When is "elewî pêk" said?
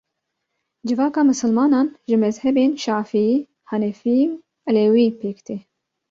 4.69-5.37